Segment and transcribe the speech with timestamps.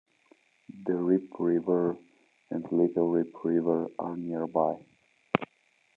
[0.87, 1.95] The Rib River
[2.49, 4.83] and Little Rib River are nearby.